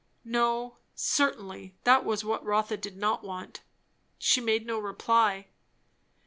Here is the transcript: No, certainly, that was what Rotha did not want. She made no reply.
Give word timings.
No, 0.25 0.77
certainly, 0.95 1.75
that 1.83 2.03
was 2.03 2.25
what 2.25 2.43
Rotha 2.43 2.75
did 2.75 2.97
not 2.97 3.23
want. 3.23 3.59
She 4.17 4.41
made 4.41 4.65
no 4.65 4.79
reply. 4.79 5.45